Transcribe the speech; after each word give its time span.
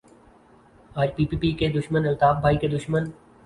آج 0.95 1.09
پی 1.15 1.25
پی 1.29 1.37
پی 1.41 1.51
کے 1.59 1.67
دشمن 1.77 2.07
الطاف 2.07 2.41
بھائی 2.41 2.57
کے 2.57 2.67
دشمن 2.67 3.03